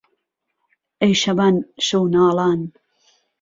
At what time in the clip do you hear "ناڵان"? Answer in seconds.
2.13-2.61